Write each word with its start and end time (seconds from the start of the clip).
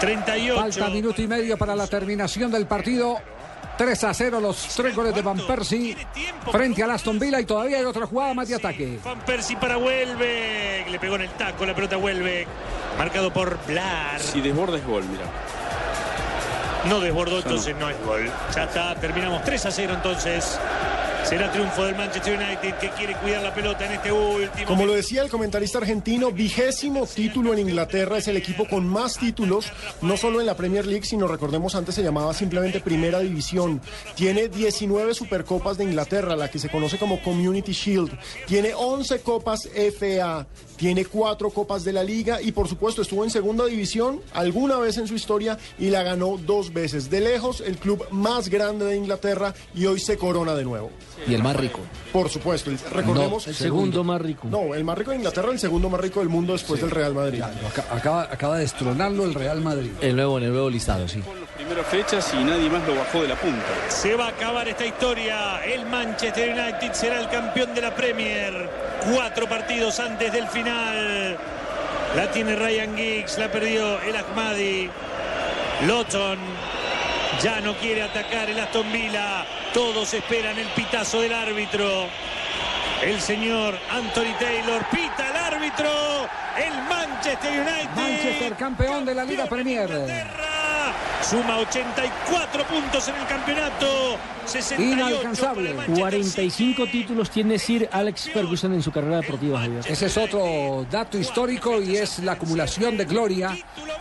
38. 0.00 0.56
Falta 0.56 0.90
minuto 0.90 1.22
y 1.22 1.26
medio 1.26 1.56
para 1.56 1.74
la 1.74 1.86
terminación 1.86 2.50
del 2.50 2.66
partido. 2.66 3.18
3 3.76 4.04
a 4.04 4.14
0 4.14 4.40
los 4.40 4.56
tres 4.76 4.94
goles 4.94 5.12
de 5.14 5.22
Van 5.22 5.38
Persie 5.38 5.96
frente 6.52 6.84
a 6.84 6.94
Aston 6.94 7.18
Villa 7.18 7.40
y 7.40 7.44
todavía 7.44 7.78
hay 7.78 7.84
otra 7.84 8.06
jugada 8.06 8.32
más 8.32 8.48
de 8.48 8.54
ataque. 8.54 9.00
Van 9.04 9.18
Persie 9.20 9.56
para 9.56 9.78
Welbeck. 9.78 10.88
Le 10.88 10.98
pegó 11.00 11.16
en 11.16 11.22
el 11.22 11.30
taco 11.30 11.66
la 11.66 11.74
pelota 11.74 11.96
a 11.96 11.98
Welbeck. 11.98 12.46
Marcado 12.98 13.32
por 13.32 13.58
Blar. 13.66 14.20
Si 14.20 14.40
desborda 14.40 14.78
es 14.78 14.86
gol, 14.86 15.04
mira. 15.10 15.24
No 16.88 17.00
desbordó, 17.00 17.38
entonces 17.38 17.74
no 17.76 17.88
es 17.88 17.96
gol. 18.04 18.30
Ya 18.54 18.64
está, 18.64 18.94
terminamos 18.96 19.42
3 19.42 19.66
a 19.66 19.70
0 19.70 19.94
entonces. 19.94 20.58
Será 21.24 21.50
triunfo 21.50 21.86
del 21.86 21.96
Manchester 21.96 22.38
United 22.38 22.74
que 22.78 22.90
quiere 22.90 23.14
cuidar 23.14 23.42
la 23.42 23.54
pelota 23.54 23.86
en 23.86 23.92
este 23.92 24.12
último. 24.12 24.66
Como 24.66 24.84
lo 24.84 24.92
decía 24.92 25.22
el 25.22 25.30
comentarista 25.30 25.78
argentino, 25.78 26.30
vigésimo 26.30 27.06
título 27.06 27.54
en 27.54 27.60
Inglaterra, 27.60 28.18
es 28.18 28.28
el 28.28 28.36
equipo 28.36 28.68
con 28.68 28.86
más 28.86 29.16
títulos, 29.16 29.72
no 30.02 30.18
solo 30.18 30.40
en 30.40 30.46
la 30.46 30.54
Premier 30.54 30.86
League, 30.86 31.06
sino 31.06 31.26
recordemos 31.26 31.74
antes 31.74 31.94
se 31.94 32.02
llamaba 32.02 32.34
simplemente 32.34 32.80
Primera 32.80 33.20
División. 33.20 33.80
Tiene 34.14 34.48
19 34.48 35.14
Supercopas 35.14 35.78
de 35.78 35.84
Inglaterra, 35.84 36.36
la 36.36 36.50
que 36.50 36.58
se 36.58 36.68
conoce 36.68 36.98
como 36.98 37.22
Community 37.22 37.72
Shield. 37.72 38.10
Tiene 38.46 38.74
11 38.74 39.20
Copas 39.20 39.66
FA, 39.98 40.46
tiene 40.76 41.06
4 41.06 41.50
Copas 41.50 41.84
de 41.84 41.94
la 41.94 42.04
Liga 42.04 42.42
y 42.42 42.52
por 42.52 42.68
supuesto 42.68 43.00
estuvo 43.00 43.24
en 43.24 43.30
Segunda 43.30 43.64
División 43.64 44.20
alguna 44.34 44.76
vez 44.76 44.98
en 44.98 45.08
su 45.08 45.14
historia 45.14 45.58
y 45.78 45.88
la 45.88 46.02
ganó 46.02 46.36
dos 46.36 46.74
veces. 46.74 47.08
De 47.08 47.20
lejos, 47.20 47.62
el 47.62 47.78
club 47.78 48.06
más 48.10 48.50
grande 48.50 48.84
de 48.84 48.96
Inglaterra 48.96 49.54
y 49.74 49.86
hoy 49.86 50.00
se 50.00 50.18
corona 50.18 50.54
de 50.54 50.64
nuevo. 50.64 50.90
Y 51.26 51.34
el 51.34 51.42
más 51.42 51.56
rico. 51.56 51.80
Por 52.12 52.28
supuesto, 52.28 52.70
el- 52.70 52.78
recordemos. 52.78 53.46
No, 53.46 53.50
el 53.50 53.56
segundo 53.56 54.04
más 54.04 54.20
rico. 54.20 54.48
No, 54.50 54.74
el 54.74 54.84
más 54.84 54.96
rico 54.98 55.10
de 55.10 55.16
Inglaterra, 55.18 55.50
el 55.50 55.58
segundo 55.58 55.88
más 55.88 56.00
rico 56.00 56.20
del 56.20 56.28
mundo 56.28 56.52
después 56.52 56.80
del 56.80 56.90
Real 56.90 57.14
Madrid. 57.14 57.42
Aca- 57.42 57.86
Acaba, 57.94 58.22
acaba 58.24 58.54
de 58.56 58.62
destronarlo 58.62 59.24
el 59.24 59.34
Real 59.34 59.60
Madrid. 59.60 59.90
El 60.00 60.16
nuevo, 60.16 60.38
el 60.38 60.50
nuevo 60.52 60.70
listado, 60.70 61.06
sí. 61.08 61.22
Primeras 61.56 61.86
fechas 61.86 62.32
y 62.34 62.44
nadie 62.44 62.68
más 62.68 62.86
lo 62.86 62.94
bajó 62.96 63.22
de 63.22 63.28
la 63.28 63.36
punta. 63.36 63.64
Se 63.88 64.14
va 64.16 64.26
a 64.26 64.28
acabar 64.30 64.68
esta 64.68 64.84
historia. 64.84 65.64
El 65.64 65.86
Manchester 65.86 66.50
United 66.50 66.92
será 66.92 67.20
el 67.20 67.28
campeón 67.28 67.74
de 67.74 67.80
la 67.80 67.94
Premier. 67.94 68.68
Cuatro 69.12 69.48
partidos 69.48 69.98
antes 70.00 70.32
del 70.32 70.46
final. 70.48 71.38
La 72.16 72.30
tiene 72.30 72.54
Ryan 72.54 72.96
Giggs, 72.96 73.38
la 73.38 73.50
perdió 73.50 74.00
el 74.02 74.14
Ahmadi. 74.16 74.88
Lawton 75.86 76.38
ya 77.42 77.60
no 77.60 77.74
quiere 77.78 78.02
atacar 78.02 78.48
el 78.50 78.58
Aston 78.60 78.90
Villa. 78.92 79.44
Todos 79.74 80.14
esperan 80.14 80.56
el 80.56 80.68
pitazo 80.68 81.20
del 81.20 81.32
árbitro. 81.32 82.06
El 83.02 83.20
señor 83.20 83.76
Anthony 83.90 84.32
Taylor 84.38 84.86
pita 84.88 85.30
el 85.30 85.36
árbitro. 85.36 85.90
El 86.56 86.72
Manchester 86.88 87.50
United. 87.50 87.90
Manchester 87.96 88.54
campeón 88.54 89.04
de 89.04 89.14
la 89.16 89.24
Liga 89.24 89.46
Premier. 89.46 89.90
Suma 91.28 91.58
84 91.58 92.64
puntos 92.64 93.08
en 93.08 93.16
el 93.16 93.26
campeonato. 93.26 94.16
68 94.46 94.92
Inalcanzable. 94.92 95.70
para 95.70 95.70
el 95.70 95.76
Manchester 95.76 95.98
45 95.98 96.86
títulos 96.86 97.30
tiene 97.30 97.58
Sir 97.58 97.88
Alex 97.90 98.30
Ferguson 98.30 98.74
en 98.74 98.82
su 98.82 98.92
carrera 98.92 99.22
deportiva, 99.22 99.58
Javier. 99.58 99.84
Ese 99.88 100.06
es 100.06 100.16
otro 100.16 100.86
dato 100.88 101.18
histórico 101.18 101.82
y 101.82 101.96
es 101.96 102.20
la 102.20 102.32
acumulación 102.32 102.96
de 102.96 103.06
gloria 103.06 103.56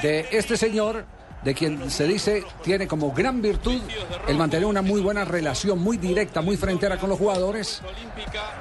de 0.00 0.28
este 0.30 0.56
señor, 0.56 1.04
de 1.44 1.54
quien 1.54 1.90
se 1.90 2.06
dice 2.06 2.44
tiene 2.62 2.86
como 2.86 3.12
gran 3.12 3.40
virtud 3.40 3.80
el 4.26 4.36
mantener 4.36 4.66
una 4.66 4.82
muy 4.82 5.00
buena 5.00 5.24
relación, 5.24 5.78
muy 5.78 5.96
directa, 5.96 6.40
muy 6.40 6.56
frentera 6.56 6.98
con 6.98 7.08
los 7.10 7.18
jugadores, 7.18 7.80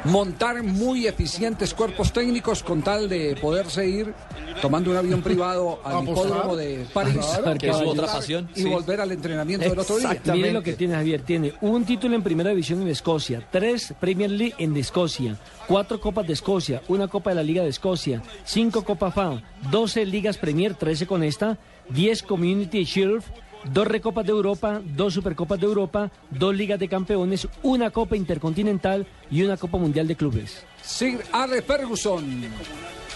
montar 0.03 0.61
muy 0.63 1.07
eficientes 1.07 1.73
cuerpos 1.73 2.13
técnicos 2.13 2.63
con 2.63 2.81
tal 2.81 3.09
de 3.09 3.35
poderse 3.41 3.87
ir 3.87 4.13
tomando 4.61 4.91
un 4.91 4.97
avión 4.97 5.21
privado 5.21 5.79
al 5.83 6.03
hipódromo 6.03 6.55
de 6.55 6.85
París. 6.93 7.25
Que 7.59 7.69
es 7.69 7.75
otra 7.75 8.07
pasión. 8.07 8.49
y 8.55 8.61
sí. 8.61 8.69
volver 8.69 9.01
al 9.01 9.11
entrenamiento 9.11 9.69
del 9.69 9.79
otro 9.79 9.97
día. 9.97 10.19
Mire 10.33 10.53
lo 10.53 10.63
que 10.63 10.73
tiene 10.73 10.95
Javier. 10.95 11.21
Tiene 11.21 11.53
un 11.61 11.85
título 11.85 12.15
en 12.15 12.23
primera 12.23 12.49
división 12.49 12.81
en 12.81 12.87
Escocia, 12.87 13.45
tres 13.51 13.93
Premier 13.99 14.31
League 14.31 14.55
en 14.57 14.75
Escocia, 14.77 15.37
cuatro 15.67 15.99
Copas 15.99 16.27
de 16.27 16.33
Escocia, 16.33 16.81
una 16.87 17.07
Copa 17.07 17.31
de 17.31 17.35
la 17.37 17.43
Liga 17.43 17.63
de 17.63 17.69
Escocia, 17.69 18.21
cinco 18.45 18.83
Copa 18.83 19.11
FA, 19.11 19.41
12 19.71 20.05
Ligas 20.05 20.37
Premier, 20.37 20.75
13 20.75 21.07
con 21.07 21.23
esta, 21.23 21.57
10 21.89 22.23
Community 22.23 22.83
Shield, 22.83 23.23
dos 23.71 23.87
Recopas 23.87 24.25
de 24.25 24.31
Europa, 24.31 24.81
dos 24.83 25.13
Supercopas 25.13 25.59
de 25.59 25.65
Europa, 25.65 26.11
dos 26.29 26.55
Ligas 26.55 26.79
de 26.79 26.87
Campeones, 26.87 27.47
una 27.63 27.91
Copa 27.91 28.15
Intercontinental 28.15 29.07
y 29.29 29.43
una 29.43 29.57
Copa 29.57 29.77
Mundial 29.77 30.07
de 30.07 30.15
Clubes. 30.15 30.65
Sir 30.81 31.23
Alex 31.31 31.65
Ferguson, 31.65 32.43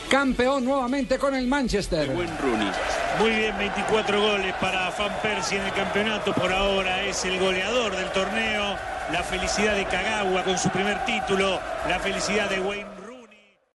campeón 0.10 0.66
nuevamente 0.66 1.18
con 1.18 1.36
el 1.36 1.48
Manchester. 1.48 2.10
Buen 2.10 2.38
Rooney. 2.40 2.72
Muy 3.20 3.30
bien, 3.30 3.58
24 3.58 4.22
goles 4.22 4.54
para 4.60 4.90
Van 4.92 5.22
Persie 5.22 5.58
en 5.58 5.66
el 5.66 5.74
campeonato. 5.74 6.34
Por 6.34 6.52
ahora 6.52 7.04
es 7.06 7.24
el 7.26 7.40
goleador 7.40 7.96
del 7.96 8.10
torneo. 8.12 8.76
La 9.12 9.24
felicidad 9.24 9.76
de 9.76 9.86
Kagawa 9.86 10.44
con 10.44 10.58
su 10.58 10.70
primer 10.70 11.04
título. 11.06 11.60
La 11.88 12.00
felicidad 12.00 12.50
de 12.50 12.60
Wayne 12.62 13.01